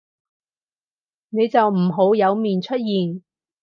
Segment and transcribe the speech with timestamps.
[1.29, 3.21] 你就唔好有面出現